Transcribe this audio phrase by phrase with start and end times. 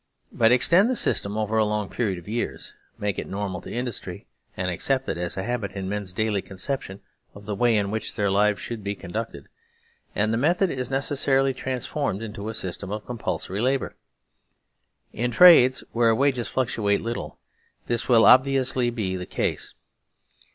[0.31, 3.85] But extend the system over a long period of years, make it normal to in
[3.85, 4.25] dustry
[4.57, 7.01] and accepted as a habit in men's daily con ception
[7.35, 9.45] of the way in which their lives should be con ducted,
[10.15, 13.95] and the method is necessarily transformed into a system of compulsory labour.
[15.13, 17.37] In trades where wages fluctuate little
[17.85, 19.75] this will obviously be the case.